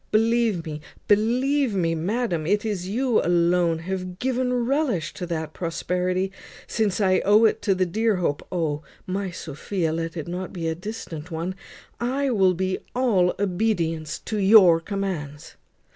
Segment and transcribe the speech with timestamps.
[0.09, 5.53] Believe me, believe me, madam, it is you alone have given a relish to that
[5.53, 6.31] prosperity,
[6.65, 8.81] since I owe to it the dear hope O!
[9.05, 11.53] my Sophia, let it not be a distant one.
[11.99, 15.55] I will be all obedience to your commands.